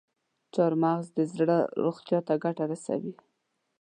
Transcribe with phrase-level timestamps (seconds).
[0.53, 3.13] چارمغز د زړه روغتیا ته ګټه رسوي.